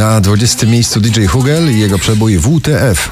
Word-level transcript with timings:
Na 0.00 0.20
20 0.20 0.66
miejscu 0.66 1.00
DJ 1.00 1.26
Hugel 1.26 1.76
i 1.76 1.80
jego 1.80 1.98
przebój 1.98 2.38
WTF. 2.38 3.10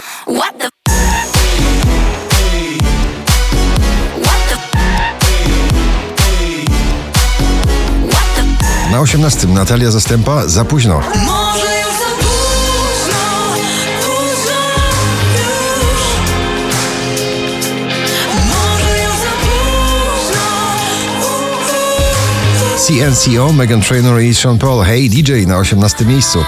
Na 8.90 9.00
18 9.00 9.48
Natalia 9.48 9.90
Zastępa 9.90 10.48
za 10.48 10.64
późno. 10.64 11.02
CNCO, 22.88 23.52
Megan 23.52 23.80
Trainor 23.80 24.20
i 24.20 24.34
Sean 24.34 24.58
Paul. 24.58 24.84
Hey 24.84 25.08
DJ 25.08 25.46
na 25.46 25.58
18 25.58 26.04
miejscu. 26.04 26.44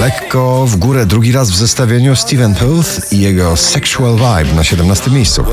Lekko 0.00 0.66
w 0.66 0.76
górę 0.76 1.06
drugi 1.06 1.32
raz 1.32 1.50
w 1.50 1.56
zestawieniu 1.56 2.16
Steven 2.16 2.54
Puth 2.54 3.12
i 3.12 3.20
jego 3.20 3.56
Sexual 3.56 4.16
Vibe 4.16 4.54
na 4.56 4.64
17 4.64 5.10
miejscu. 5.10 5.44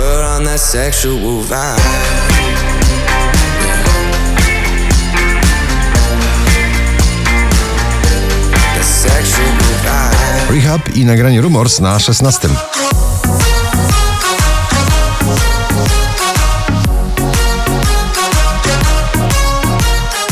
Rehab 10.50 10.96
i 10.96 11.06
nagranie 11.06 11.42
Rumors 11.42 11.80
na 11.80 12.00
16. 12.00 12.50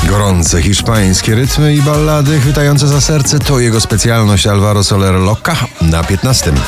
Gorące 0.09 0.61
hiszpańskie 0.61 1.35
rytmy 1.35 1.75
i 1.75 1.81
ballady 1.81 2.39
chwytające 2.39 2.87
za 2.87 3.01
serce 3.01 3.39
to 3.39 3.59
jego 3.59 3.81
specjalność 3.81 4.47
Alvaro 4.47 4.83
Soler 4.83 5.13
Loca 5.13 5.55
na 5.81 6.03
15. 6.03 6.51
Loca, 6.51 6.59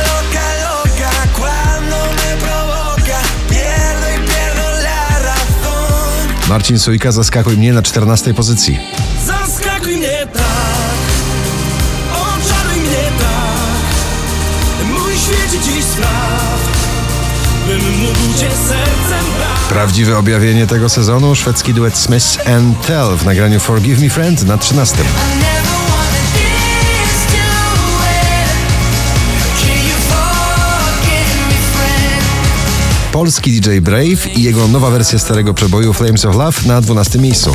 loca, 0.00 0.44
loca, 0.62 1.10
cuando 1.36 1.96
me 1.96 2.36
provoca, 2.36 3.20
pierdo 3.50 4.08
y. 4.08 4.48
Marcin 6.48 6.78
Sujka 6.78 7.12
zaskakuj 7.12 7.56
mnie 7.56 7.72
na 7.72 7.82
14 7.82 8.34
pozycji. 8.34 8.78
Zaskakuj 9.26 9.96
mnie 9.96 10.26
tak, 10.32 10.87
świecie 15.28 15.64
dziś 15.64 15.84
spraw, 15.84 16.58
bym 17.66 17.98
mógł 17.98 18.38
cię 18.38 18.50
sercem 18.68 19.24
brać. 19.36 19.68
Prawdziwe 19.68 20.18
objawienie 20.18 20.66
tego 20.66 20.88
sezonu 20.88 21.34
szwedzki 21.34 21.74
duet 21.74 21.96
Smith 21.96 22.48
and 22.48 22.86
Tell 22.86 23.16
w 23.16 23.24
nagraniu 23.24 23.60
Forgive 23.60 24.00
Me 24.00 24.10
Friend 24.10 24.42
na 24.46 24.58
13. 24.58 24.96
I 24.96 25.02
never 25.02 25.78
wanted 25.90 26.32
this 26.34 27.26
to 27.32 27.44
end. 28.08 28.58
Can 29.60 29.88
you 29.88 29.96
forgive 30.08 31.48
me, 31.48 31.54
friend? 31.72 33.12
Polski 33.12 33.60
DJ 33.60 33.78
Brave 33.80 34.26
i 34.34 34.42
jego 34.42 34.68
nowa 34.68 34.90
wersja 34.90 35.18
starego 35.18 35.54
przeboju 35.54 35.92
Flames 35.92 36.24
of 36.24 36.36
Love 36.36 36.60
na 36.66 36.80
12 36.80 37.18
miejscu. 37.18 37.54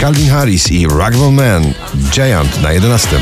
Calvin 0.00 0.30
Harris 0.30 0.72
i 0.72 0.86
Ragdoll 0.86 1.32
Man 1.32 1.74
Giant 2.10 2.62
na 2.62 2.72
11. 2.72 3.20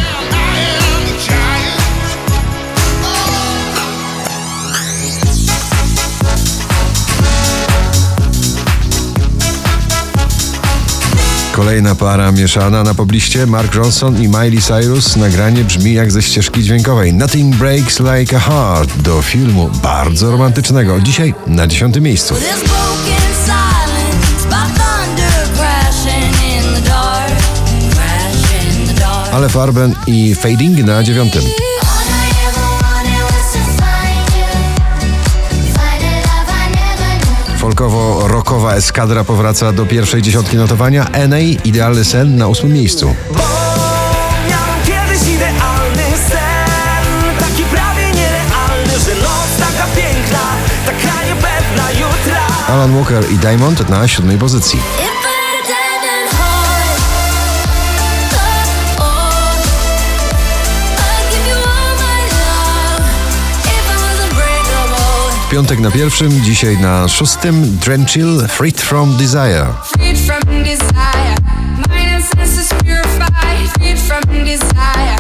Kolejna 11.53 11.95
para 11.95 12.33
mieszana 12.33 12.83
na 12.83 12.95
pobliście 12.95 13.47
Mark 13.47 13.75
Ronson 13.75 14.23
i 14.23 14.29
Miley 14.29 14.63
Cyrus. 14.63 15.17
Nagranie 15.17 15.65
brzmi 15.65 15.93
jak 15.93 16.13
ze 16.13 16.23
ścieżki 16.23 16.63
dźwiękowej 16.63 17.15
Nothing 17.15 17.57
Breaks 17.57 18.01
Like 18.01 18.37
a 18.37 18.41
Heart 18.41 19.03
do 19.03 19.23
filmu 19.23 19.71
bardzo 19.83 20.31
romantycznego. 20.31 21.01
Dzisiaj 21.01 21.35
na 21.47 21.67
10 21.67 22.01
miejscu. 22.01 22.35
Ale 29.33 29.49
Farben 29.49 29.95
i 30.07 30.35
Fading 30.35 30.85
na 30.85 31.03
9. 31.03 31.37
All 31.37 31.43
I 31.43 31.51
ever 32.49 32.69
wanted 32.83 33.23
was 33.23 33.53
to 33.53 33.59
find 33.59 34.29
you, 34.39 34.51
find 35.73 36.03
a 36.03 36.15
love 36.29 36.51
I 36.51 36.71
never 36.75 37.13
knew. 37.25 37.59
Folkowo-rockowa 37.59 38.75
eskadra 38.75 39.25
powraca 39.25 39.73
do 39.73 39.87
pierwszej 39.87 40.23
dziesiątki 40.23 40.57
notowania. 40.57 41.07
NA 41.29 41.39
Idealny 41.39 42.05
sen 42.05 42.37
na 42.37 42.47
ósmym 42.49 42.73
miejscu. 42.73 43.15
Alan 52.69 52.97
Walker 52.97 53.33
i 53.33 53.39
Diamond 53.39 53.89
na 53.89 54.09
siódmej 54.09 54.39
pozycji. 54.39 54.81
Piątek 65.59 65.81
na 65.81 65.91
pierwszym, 65.91 66.43
dzisiaj 66.45 66.79
na 66.79 67.09
szóstym 67.09 67.77
Drenchill 67.77 68.47
Freed 68.49 68.81
from 68.81 69.17
Desire. 69.17 69.67
Freed 69.85 70.19
from 70.19 70.65
desire, 70.65 71.37
mind 71.89 72.15
and 72.15 72.25
senses 72.25 72.69
purified. 72.85 73.69
Freed 73.79 73.99
from 73.99 74.45
desire, 74.45 75.17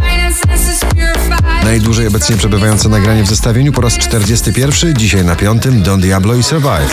mind 0.00 0.22
and 0.26 0.36
senses 0.36 0.80
purified. 0.94 1.64
Najdłużej 1.64 2.06
obecnie 2.06 2.36
przebywające 2.36 2.88
nagranie 2.88 3.22
w 3.22 3.28
zestawieniu 3.28 3.72
po 3.72 3.80
raz 3.80 3.98
41, 3.98 4.94
dzisiaj 4.94 5.24
na 5.24 5.36
piątym 5.36 5.82
Don 5.82 6.00
Diablo 6.00 6.34
i 6.34 6.42
Survive. 6.42 6.90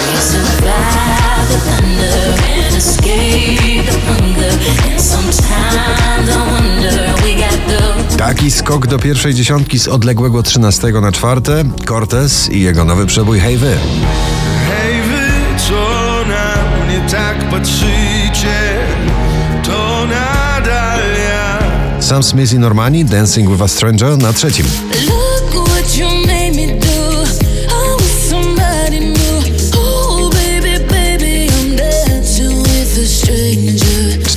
Taki 8.46 8.58
skok 8.58 8.88
do 8.88 9.00
pierwszej 9.00 9.34
dziesiątki 9.34 9.80
z 9.80 9.88
odległego 9.88 10.44
13 10.44 10.92
na 10.92 11.12
czwarte 11.12 11.64
Cortez 11.88 12.50
i 12.50 12.62
jego 12.62 12.86
nowy 12.86 13.06
przebój 13.06 13.40
Hey 13.40 13.58
Wy. 13.58 13.78
Hej 14.68 15.02
wy, 15.02 15.60
co 15.68 15.74
na 16.30 16.86
mnie 16.86 17.10
tak 17.12 17.50
patrzycie, 17.50 18.78
to 19.64 20.06
nadal 20.06 21.00
ja. 21.30 22.02
Sam 22.02 22.24
Smith 22.24 22.54
i 22.54 22.60
Normani 22.60 23.06
Dancing 23.06 23.50
with 23.50 23.62
a 23.62 23.68
Stranger 23.68 24.18
na 24.18 24.34
trzecim. 24.34 24.66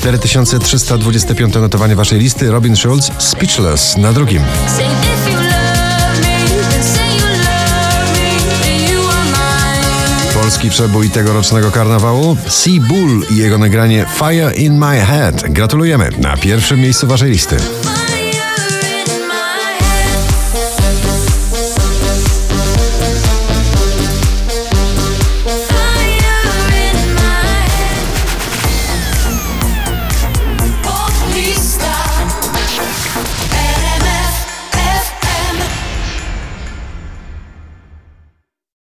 4325 0.09 1.55
notowanie 1.55 1.97
waszej 1.97 2.19
listy 2.19 2.51
Robin 2.51 2.77
Schulz 2.77 3.11
Speechless 3.19 3.97
na 3.97 4.13
drugim. 4.13 4.43
Polski 10.35 10.71
przebój 10.71 11.11
tegorocznego 11.11 11.71
karnawału 11.71 12.37
Sea 12.49 12.81
Bull 12.89 13.27
i 13.31 13.37
jego 13.37 13.59
nagranie 13.59 14.07
Fire 14.19 14.55
in 14.55 14.79
My 14.79 15.01
Head. 15.01 15.53
Gratulujemy 15.53 16.11
na 16.19 16.37
pierwszym 16.37 16.81
miejscu 16.81 17.07
waszej 17.07 17.31
listy. 17.31 17.57